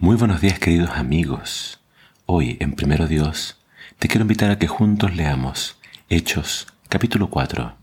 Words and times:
Muy 0.00 0.14
buenos 0.14 0.40
días 0.40 0.60
queridos 0.60 0.90
amigos. 0.90 1.80
Hoy 2.24 2.56
en 2.60 2.74
Primero 2.74 3.08
Dios 3.08 3.56
te 3.98 4.06
quiero 4.06 4.22
invitar 4.22 4.48
a 4.48 4.56
que 4.56 4.68
juntos 4.68 5.16
leamos 5.16 5.76
Hechos 6.08 6.68
capítulo 6.88 7.30
4. 7.30 7.74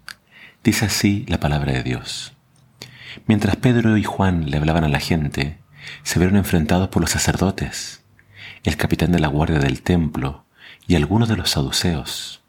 Dice 0.64 0.86
así 0.86 1.26
la 1.28 1.42
palabra 1.42 1.74
de 1.74 1.84
Dios. 1.84 2.32
Mientras 3.28 3.58
Pedro 3.58 3.98
y 3.98 4.06
Juan 4.06 4.50
le 4.50 4.56
hablaban 4.56 4.86
a 4.86 4.90
la 4.90 5.02
gente, 5.02 5.58
se 6.04 6.18
vieron 6.18 6.38
enfrentados 6.38 6.88
por 6.88 7.02
los 7.02 7.12
sacerdotes, 7.12 8.02
el 8.64 8.78
capitán 8.78 9.12
de 9.12 9.20
la 9.20 9.28
guardia 9.28 9.60
del 9.60 9.82
templo 9.82 10.46
y 10.88 10.96
algunos 10.96 11.28
de 11.28 11.36
los 11.36 11.50
saduceos. 11.50 12.42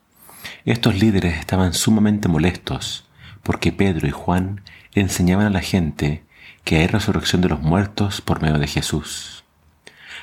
Estos 0.65 0.95
líderes 0.95 1.41
estaban 1.41 1.75
sumamente 1.75 2.29
molestos 2.29 3.09
porque 3.43 3.73
Pedro 3.73 4.07
y 4.07 4.13
Juan 4.13 4.61
enseñaban 4.95 5.47
a 5.47 5.51
la 5.51 5.61
gente 5.61 6.25
que 6.63 6.77
hay 6.77 6.87
resurrección 6.87 7.43
de 7.43 7.49
los 7.49 7.61
muertos 7.61 8.21
por 8.21 8.41
medio 8.41 8.61
de 8.61 8.69
Jesús. 8.69 9.36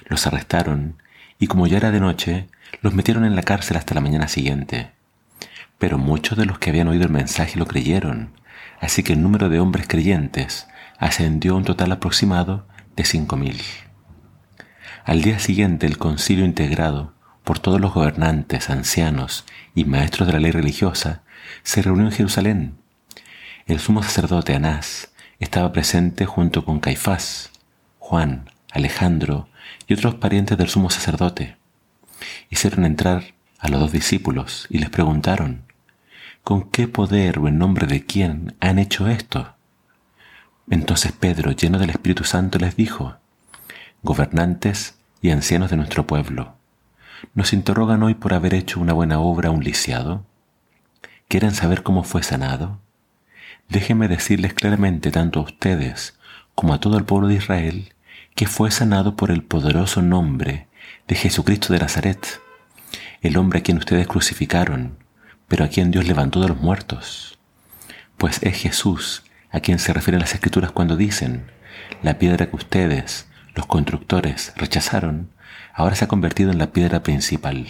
Los 0.05 0.27
arrestaron 0.27 1.01
y 1.39 1.47
como 1.47 1.67
ya 1.67 1.77
era 1.77 1.91
de 1.91 1.99
noche, 1.99 2.47
los 2.81 2.93
metieron 2.93 3.25
en 3.25 3.35
la 3.35 3.43
cárcel 3.43 3.77
hasta 3.77 3.93
la 3.93 4.01
mañana 4.01 4.27
siguiente. 4.27 4.91
Pero 5.77 5.97
muchos 5.97 6.37
de 6.37 6.45
los 6.45 6.59
que 6.59 6.69
habían 6.69 6.87
oído 6.87 7.03
el 7.03 7.11
mensaje 7.11 7.59
lo 7.59 7.65
creyeron, 7.65 8.31
así 8.79 9.03
que 9.03 9.13
el 9.13 9.21
número 9.21 9.49
de 9.49 9.59
hombres 9.59 9.87
creyentes 9.87 10.67
ascendió 10.99 11.53
a 11.53 11.57
un 11.57 11.65
total 11.65 11.91
aproximado 11.91 12.67
de 12.95 13.03
cinco 13.03 13.35
mil. 13.35 13.59
Al 15.05 15.21
día 15.21 15.39
siguiente 15.39 15.85
el 15.85 15.97
concilio 15.97 16.45
integrado 16.45 17.13
por 17.43 17.59
todos 17.59 17.81
los 17.81 17.93
gobernantes, 17.93 18.69
ancianos 18.69 19.45
y 19.75 19.83
maestros 19.83 20.27
de 20.27 20.33
la 20.33 20.39
ley 20.39 20.51
religiosa 20.51 21.23
se 21.63 21.81
reunió 21.81 22.05
en 22.05 22.11
Jerusalén. 22.11 22.77
El 23.65 23.79
sumo 23.79 24.01
sacerdote 24.01 24.55
Anás 24.55 25.11
estaba 25.39 25.73
presente 25.73 26.25
junto 26.25 26.63
con 26.63 26.79
Caifás, 26.79 27.51
Juan, 27.99 28.49
Alejandro 28.71 29.49
y 29.87 29.93
otros 29.93 30.15
parientes 30.15 30.57
del 30.57 30.69
sumo 30.69 30.89
sacerdote. 30.89 31.57
Hicieron 32.49 32.85
entrar 32.85 33.33
a 33.59 33.69
los 33.69 33.79
dos 33.79 33.91
discípulos 33.91 34.67
y 34.69 34.79
les 34.79 34.89
preguntaron, 34.89 35.63
¿con 36.43 36.69
qué 36.69 36.87
poder 36.87 37.39
o 37.39 37.47
en 37.47 37.57
nombre 37.57 37.87
de 37.87 38.05
quién 38.05 38.55
han 38.59 38.79
hecho 38.79 39.07
esto? 39.07 39.55
Entonces 40.69 41.11
Pedro, 41.11 41.51
lleno 41.51 41.79
del 41.79 41.89
Espíritu 41.89 42.23
Santo, 42.23 42.59
les 42.59 42.75
dijo, 42.75 43.15
Gobernantes 44.01 44.97
y 45.21 45.31
ancianos 45.31 45.69
de 45.69 45.77
nuestro 45.77 46.05
pueblo, 46.05 46.55
¿nos 47.33 47.53
interrogan 47.53 48.03
hoy 48.03 48.15
por 48.15 48.33
haber 48.33 48.53
hecho 48.53 48.79
una 48.79 48.93
buena 48.93 49.19
obra 49.19 49.49
a 49.49 49.51
un 49.51 49.63
lisiado? 49.63 50.25
¿Quieren 51.27 51.51
saber 51.51 51.83
cómo 51.83 52.03
fue 52.03 52.21
sanado? 52.23 52.79
Déjenme 53.69 54.07
decirles 54.07 54.53
claramente 54.53 55.09
tanto 55.09 55.39
a 55.39 55.43
ustedes 55.43 56.17
como 56.53 56.73
a 56.73 56.79
todo 56.79 56.97
el 56.97 57.05
pueblo 57.05 57.27
de 57.27 57.35
Israel 57.35 57.92
que 58.35 58.47
fue 58.47 58.71
sanado 58.71 59.15
por 59.15 59.31
el 59.31 59.43
poderoso 59.43 60.01
nombre 60.01 60.67
de 61.07 61.15
Jesucristo 61.15 61.71
de 61.71 61.79
Nazaret, 61.79 62.41
el 63.21 63.37
hombre 63.37 63.59
a 63.59 63.63
quien 63.63 63.77
ustedes 63.77 64.07
crucificaron, 64.07 64.97
pero 65.47 65.63
a 65.63 65.67
quien 65.67 65.91
Dios 65.91 66.07
levantó 66.07 66.41
de 66.41 66.47
los 66.47 66.59
muertos. 66.59 67.37
Pues 68.17 68.41
es 68.43 68.57
Jesús 68.57 69.23
a 69.51 69.59
quien 69.59 69.79
se 69.79 69.93
refieren 69.93 70.19
las 70.19 70.33
escrituras 70.33 70.71
cuando 70.71 70.97
dicen, 70.97 71.51
la 72.01 72.17
piedra 72.17 72.49
que 72.49 72.55
ustedes, 72.55 73.27
los 73.55 73.67
constructores, 73.67 74.51
rechazaron, 74.55 75.29
ahora 75.73 75.95
se 75.95 76.05
ha 76.05 76.07
convertido 76.07 76.51
en 76.51 76.57
la 76.57 76.71
piedra 76.71 77.03
principal. 77.03 77.67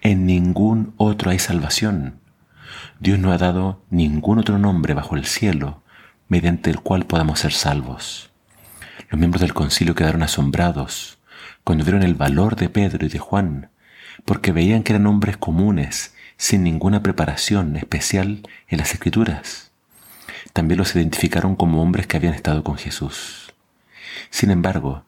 En 0.00 0.24
ningún 0.24 0.94
otro 0.96 1.30
hay 1.30 1.38
salvación. 1.38 2.20
Dios 3.00 3.18
no 3.18 3.32
ha 3.32 3.38
dado 3.38 3.82
ningún 3.90 4.38
otro 4.38 4.58
nombre 4.58 4.94
bajo 4.94 5.16
el 5.16 5.26
cielo 5.26 5.82
mediante 6.28 6.70
el 6.70 6.80
cual 6.80 7.06
podamos 7.06 7.40
ser 7.40 7.52
salvos. 7.52 8.31
Los 9.12 9.18
miembros 9.18 9.42
del 9.42 9.52
concilio 9.52 9.94
quedaron 9.94 10.22
asombrados 10.22 11.18
cuando 11.64 11.84
vieron 11.84 12.02
el 12.02 12.14
valor 12.14 12.56
de 12.56 12.70
Pedro 12.70 13.04
y 13.04 13.10
de 13.10 13.18
Juan, 13.18 13.68
porque 14.24 14.52
veían 14.52 14.82
que 14.82 14.94
eran 14.94 15.06
hombres 15.06 15.36
comunes, 15.36 16.14
sin 16.38 16.62
ninguna 16.62 17.02
preparación 17.02 17.76
especial 17.76 18.40
en 18.68 18.78
las 18.78 18.94
escrituras. 18.94 19.70
También 20.54 20.78
los 20.78 20.96
identificaron 20.96 21.56
como 21.56 21.82
hombres 21.82 22.06
que 22.06 22.16
habían 22.16 22.32
estado 22.32 22.64
con 22.64 22.78
Jesús. 22.78 23.52
Sin 24.30 24.50
embargo, 24.50 25.04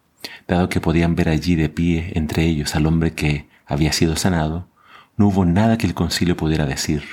dado 0.47 0.69
que 0.69 0.83
podían 0.83 1.15
ver 1.17 1.31
allí 1.31 1.55
de 1.55 1.71
pie 1.71 2.13
entre 2.15 2.45
ellos 2.45 2.75
al 2.75 2.85
hombre 2.85 3.15
que 3.15 3.49
había 3.65 3.95
sido 3.95 4.17
sanado, 4.17 4.69
no 5.17 5.29
hubo 5.29 5.47
nada 5.47 5.79
que 5.79 5.87
el 5.87 5.95
concilio 5.95 6.37
pudiera 6.37 6.67
decir. 6.67 7.05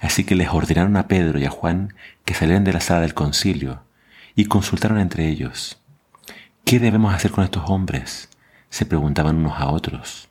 Así 0.00 0.24
que 0.24 0.34
les 0.34 0.48
ordenaron 0.48 0.96
a 0.96 1.06
Pedro 1.06 1.38
y 1.38 1.44
a 1.44 1.50
Juan 1.50 1.94
que 2.24 2.34
salieran 2.34 2.64
de 2.64 2.72
la 2.72 2.80
sala 2.80 3.02
del 3.02 3.14
concilio 3.14 3.84
y 4.34 4.46
consultaron 4.46 4.98
entre 4.98 5.28
ellos. 5.28 5.80
¿Qué 6.70 6.78
debemos 6.78 7.12
hacer 7.12 7.32
con 7.32 7.42
estos 7.42 7.68
hombres? 7.68 8.28
se 8.68 8.86
preguntaban 8.86 9.38
unos 9.38 9.58
a 9.58 9.70
otros. 9.70 10.28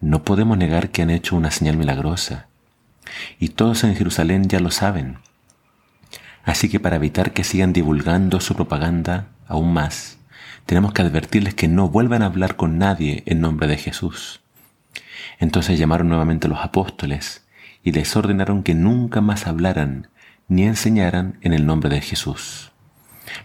No 0.00 0.24
podemos 0.24 0.58
negar 0.58 0.90
que 0.90 1.00
han 1.00 1.10
hecho 1.10 1.36
una 1.36 1.52
señal 1.52 1.76
milagrosa. 1.76 2.48
Y 3.38 3.50
todos 3.50 3.84
en 3.84 3.94
Jerusalén 3.94 4.48
ya 4.48 4.58
lo 4.58 4.72
saben. 4.72 5.18
Así 6.42 6.68
que 6.68 6.80
para 6.80 6.96
evitar 6.96 7.32
que 7.32 7.44
sigan 7.44 7.72
divulgando 7.72 8.40
su 8.40 8.56
propaganda 8.56 9.28
aún 9.46 9.72
más, 9.72 10.18
tenemos 10.66 10.92
que 10.92 11.02
advertirles 11.02 11.54
que 11.54 11.68
no 11.68 11.88
vuelvan 11.88 12.22
a 12.22 12.26
hablar 12.26 12.56
con 12.56 12.76
nadie 12.76 13.22
en 13.26 13.40
nombre 13.40 13.68
de 13.68 13.76
Jesús. 13.76 14.40
Entonces 15.38 15.78
llamaron 15.78 16.08
nuevamente 16.08 16.48
a 16.48 16.50
los 16.50 16.64
apóstoles 16.64 17.46
y 17.84 17.92
les 17.92 18.16
ordenaron 18.16 18.64
que 18.64 18.74
nunca 18.74 19.20
más 19.20 19.46
hablaran 19.46 20.08
ni 20.48 20.64
enseñaran 20.64 21.38
en 21.42 21.52
el 21.52 21.64
nombre 21.64 21.90
de 21.90 22.00
Jesús. 22.00 22.72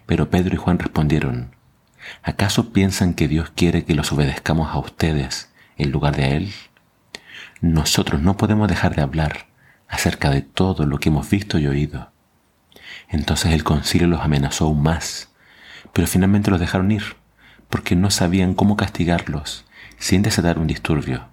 Pero 0.08 0.32
Pedro 0.32 0.56
y 0.56 0.58
Juan 0.58 0.80
respondieron, 0.80 1.54
¿Acaso 2.24 2.72
piensan 2.72 3.14
que 3.14 3.28
Dios 3.28 3.52
quiere 3.56 3.86
que 3.86 3.96
los 3.96 4.12
obedezcamos 4.12 4.74
a 4.74 4.80
ustedes 4.80 5.50
en 5.78 5.92
lugar 5.92 6.16
de 6.16 6.24
a 6.24 6.30
Él? 6.30 6.54
Nosotros 7.62 8.22
no 8.22 8.38
podemos 8.38 8.68
dejar 8.68 8.96
de 8.96 9.02
hablar 9.02 9.48
acerca 9.88 10.30
de 10.30 10.42
todo 10.42 10.86
lo 10.86 11.00
que 11.00 11.10
hemos 11.10 11.30
visto 11.30 11.58
y 11.60 11.68
oído. 11.68 12.12
Entonces 13.10 13.54
el 13.54 13.64
concilio 13.64 14.08
los 14.08 14.22
amenazó 14.22 14.66
aún 14.66 14.82
más, 14.82 15.30
pero 15.94 16.08
finalmente 16.08 16.52
los 16.52 16.60
dejaron 16.60 16.92
ir, 16.92 17.16
porque 17.70 17.96
no 17.96 18.12
sabían 18.12 18.54
cómo 18.54 18.78
castigarlos 18.78 19.66
sin 19.98 20.22
desatar 20.22 20.60
un 20.60 20.68
disturbio, 20.68 21.28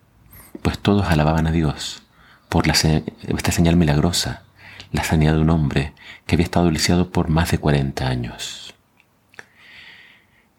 pues 0.63 0.79
todos 0.79 1.07
alababan 1.07 1.47
a 1.47 1.53
Dios 1.53 2.03
por 2.49 2.65
esta 2.69 3.53
señal 3.53 3.77
milagrosa, 3.77 4.43
la 4.93 5.05
sanidad 5.05 5.35
de 5.35 5.41
un 5.41 5.51
hombre 5.51 5.95
que 6.27 6.37
había 6.37 6.45
estado 6.45 6.71
lisiado 6.71 7.11
por 7.11 7.29
más 7.29 7.51
de 7.51 7.59
40 7.59 8.07
años. 8.07 8.72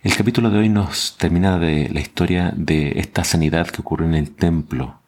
El 0.03 0.17
capítulo 0.17 0.49
de 0.49 0.59
hoy 0.59 0.67
nos 0.67 1.15
termina 1.15 1.57
de 1.57 1.87
la 1.87 2.01
historia 2.01 2.51
de 2.57 2.99
esta 2.99 3.23
sanidad 3.23 3.67
que 3.67 3.79
ocurrió 3.79 4.05
en 4.05 4.15
el 4.15 4.31
templo. 4.31 4.99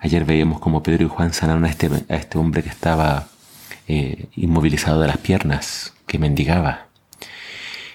Ayer 0.00 0.24
veíamos 0.24 0.58
como 0.58 0.82
Pedro 0.82 1.04
y 1.04 1.08
Juan 1.08 1.32
sanaron 1.32 1.64
a 1.64 1.68
este, 1.68 1.86
a 1.86 2.16
este 2.16 2.36
hombre 2.36 2.64
que 2.64 2.68
estaba 2.68 3.28
eh, 3.86 4.26
inmovilizado 4.34 5.00
de 5.00 5.06
las 5.06 5.18
piernas, 5.18 5.94
que 6.08 6.18
mendigaba. 6.18 6.88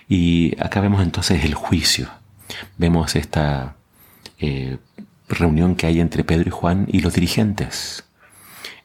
Y 0.08 0.56
acá 0.62 0.80
vemos 0.80 1.04
entonces 1.04 1.44
el 1.44 1.56
juicio. 1.56 2.10
Vemos 2.78 3.18
esta 3.18 3.76
eh, 4.40 4.78
reunión 5.28 5.76
que 5.76 5.88
hay 5.88 6.00
entre 6.00 6.24
Pedro 6.24 6.48
y 6.48 6.52
Juan 6.52 6.88
y 6.88 7.02
los 7.02 7.16
dirigentes. 7.16 8.06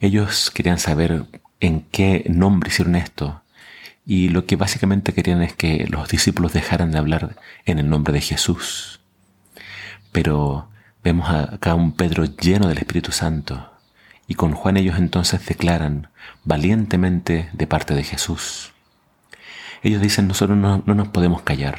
Ellos 0.01 0.51
querían 0.51 0.81
saber 0.81 1.27
en 1.61 1.83
qué 1.93 2.25
nombre 2.29 2.71
hicieron 2.71 2.97
esto, 2.97 3.44
y 4.07 4.29
lo 4.29 4.47
que 4.47 4.57
básicamente 4.57 5.15
querían 5.15 5.43
es 5.43 5.55
que 5.55 5.87
los 5.89 6.09
discípulos 6.09 6.53
dejaran 6.53 6.91
de 6.91 6.99
hablar 6.99 7.37
en 7.65 7.79
el 7.79 7.89
nombre 7.89 8.13
de 8.13 8.21
Jesús. 8.21 9.01
Pero 10.13 10.69
vemos 11.03 11.31
acá 11.31 11.73
a 11.73 11.75
un 11.75 11.93
Pedro 11.93 12.25
lleno 12.25 12.69
del 12.69 12.79
Espíritu 12.79 13.13
Santo 13.13 13.71
y 14.27 14.35
con 14.35 14.53
Juan 14.53 14.77
ellos 14.77 14.99
entonces 14.99 15.45
declaran 15.47 16.09
valientemente 16.45 17.51
de 17.53 17.67
parte 17.67 17.95
de 17.95 18.05
Jesús. 18.05 18.73
Ellos 19.83 20.01
dicen, 20.01 20.29
nosotros 20.29 20.57
no, 20.57 20.83
no 20.87 20.95
nos 20.95 21.09
podemos 21.09 21.43
callar, 21.43 21.79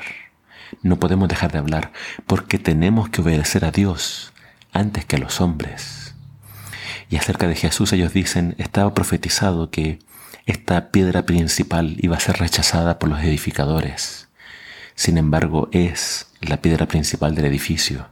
no 0.84 1.00
podemos 1.00 1.28
dejar 1.28 1.52
de 1.52 1.58
hablar, 1.58 1.92
porque 2.28 2.60
tenemos 2.60 3.10
que 3.10 3.22
obedecer 3.22 3.66
a 3.66 3.72
Dios 3.72 4.32
antes 4.74 5.06
que 5.06 5.16
a 5.16 5.20
los 5.20 5.42
hombres. 5.42 6.14
Y 7.10 7.18
acerca 7.18 7.48
de 7.48 7.56
Jesús 7.56 7.94
ellos 7.94 8.14
dicen, 8.14 8.56
estaba 8.58 8.94
profetizado 8.94 9.72
que 9.72 10.00
esta 10.46 10.92
piedra 10.92 11.26
principal 11.26 11.96
iba 11.98 12.18
a 12.18 12.20
ser 12.20 12.38
rechazada 12.38 13.00
por 13.00 13.10
los 13.10 13.20
edificadores. 13.22 14.28
Sin 14.94 15.18
embargo, 15.18 15.70
es 15.72 16.28
la 16.40 16.62
piedra 16.62 16.88
principal 16.88 17.34
del 17.34 17.46
edificio. 17.46 18.08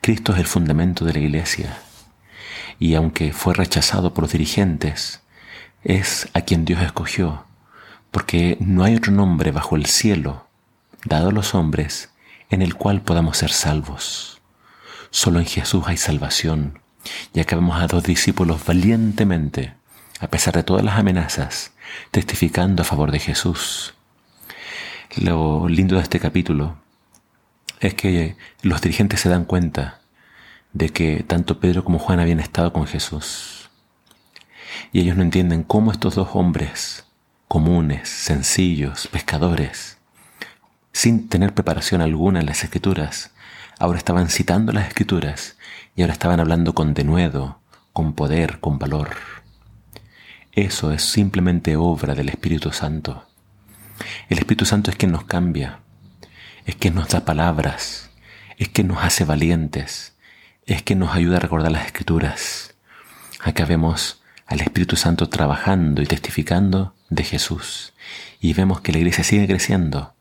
Cristo 0.00 0.32
es 0.32 0.38
el 0.38 0.46
fundamento 0.46 1.04
de 1.04 1.12
la 1.12 1.18
iglesia. 1.18 1.76
Y 2.78 2.94
aunque 2.94 3.34
fue 3.34 3.52
rechazado 3.52 4.14
por 4.14 4.24
los 4.24 4.32
dirigentes, 4.32 5.20
es 5.84 6.28
a 6.32 6.40
quien 6.40 6.64
Dios 6.64 6.80
escogió, 6.80 7.44
porque 8.10 8.56
no 8.60 8.82
hay 8.82 8.96
otro 8.96 9.12
nombre 9.12 9.50
bajo 9.50 9.76
el 9.76 9.84
cielo, 9.84 10.46
dado 11.04 11.28
a 11.28 11.32
los 11.32 11.54
hombres, 11.54 12.08
en 12.48 12.62
el 12.62 12.74
cual 12.74 13.02
podamos 13.02 13.36
ser 13.36 13.50
salvos. 13.50 14.40
Solo 15.10 15.40
en 15.40 15.46
Jesús 15.46 15.84
hay 15.86 15.98
salvación. 15.98 16.80
Y 17.34 17.40
acá 17.40 17.54
vemos 17.56 17.80
a 17.80 17.86
dos 17.86 18.02
discípulos 18.02 18.64
valientemente 18.64 19.74
a 20.20 20.28
pesar 20.28 20.54
de 20.54 20.62
todas 20.62 20.84
las 20.84 20.98
amenazas, 20.98 21.72
testificando 22.10 22.82
a 22.82 22.84
favor 22.84 23.10
de 23.10 23.18
Jesús. 23.18 23.94
Lo 25.16 25.68
lindo 25.68 25.96
de 25.96 26.02
este 26.02 26.20
capítulo 26.20 26.76
es 27.80 27.94
que 27.94 28.36
los 28.62 28.80
dirigentes 28.82 29.20
se 29.20 29.30
dan 29.30 29.44
cuenta 29.44 30.00
de 30.72 30.90
que 30.90 31.24
tanto 31.24 31.58
Pedro 31.58 31.84
como 31.84 31.98
Juan 31.98 32.20
habían 32.20 32.38
estado 32.38 32.72
con 32.72 32.86
Jesús. 32.86 33.70
Y 34.92 35.00
ellos 35.00 35.16
no 35.16 35.22
entienden 35.22 35.62
cómo 35.62 35.90
estos 35.90 36.14
dos 36.14 36.28
hombres 36.34 37.06
comunes, 37.48 38.08
sencillos, 38.08 39.08
pescadores, 39.08 39.98
sin 40.92 41.28
tener 41.28 41.54
preparación 41.54 42.02
alguna 42.02 42.40
en 42.40 42.46
las 42.46 42.62
escrituras, 42.62 43.32
ahora 43.78 43.98
estaban 43.98 44.28
citando 44.28 44.72
las 44.72 44.86
escrituras 44.86 45.56
y 45.96 46.02
ahora 46.02 46.12
estaban 46.12 46.38
hablando 46.38 46.74
con 46.74 46.94
denuedo, 46.94 47.58
con 47.92 48.12
poder, 48.12 48.60
con 48.60 48.78
valor. 48.78 49.10
Eso 50.52 50.90
es 50.90 51.02
simplemente 51.04 51.76
obra 51.76 52.16
del 52.16 52.28
Espíritu 52.28 52.72
Santo. 52.72 53.24
El 54.28 54.38
Espíritu 54.38 54.64
Santo 54.64 54.90
es 54.90 54.96
quien 54.96 55.12
nos 55.12 55.22
cambia, 55.22 55.78
es 56.66 56.74
quien 56.74 56.96
nos 56.96 57.08
da 57.08 57.24
palabras, 57.24 58.10
es 58.58 58.68
quien 58.68 58.88
nos 58.88 59.04
hace 59.04 59.24
valientes, 59.24 60.16
es 60.66 60.82
quien 60.82 60.98
nos 60.98 61.14
ayuda 61.14 61.36
a 61.36 61.40
recordar 61.40 61.70
las 61.70 61.86
escrituras. 61.86 62.74
Acá 63.38 63.64
vemos 63.64 64.22
al 64.44 64.60
Espíritu 64.60 64.96
Santo 64.96 65.28
trabajando 65.28 66.02
y 66.02 66.06
testificando 66.06 66.96
de 67.10 67.22
Jesús. 67.22 67.92
Y 68.40 68.52
vemos 68.52 68.80
que 68.80 68.90
la 68.90 68.98
iglesia 68.98 69.22
sigue 69.22 69.46
creciendo, 69.46 70.14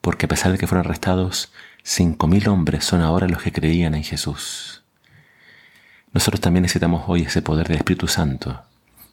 porque 0.00 0.24
a 0.24 0.28
pesar 0.28 0.52
de 0.52 0.58
que 0.58 0.66
fueron 0.66 0.86
arrestados, 0.86 1.52
cinco 1.82 2.28
mil 2.28 2.48
hombres 2.48 2.82
son 2.82 3.02
ahora 3.02 3.28
los 3.28 3.42
que 3.42 3.52
creían 3.52 3.94
en 3.94 4.04
Jesús. 4.04 4.84
Nosotros 6.14 6.40
también 6.40 6.62
necesitamos 6.62 7.04
hoy 7.08 7.22
ese 7.22 7.42
poder 7.42 7.68
del 7.68 7.76
Espíritu 7.76 8.08
Santo 8.08 8.62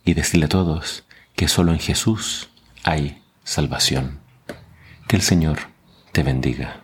y 0.05 0.13
decirle 0.13 0.45
a 0.45 0.49
todos 0.49 1.03
que 1.35 1.47
solo 1.47 1.71
en 1.71 1.79
Jesús 1.79 2.49
hay 2.83 3.21
salvación. 3.43 4.19
Que 5.07 5.15
el 5.15 5.21
Señor 5.21 5.59
te 6.11 6.23
bendiga. 6.23 6.81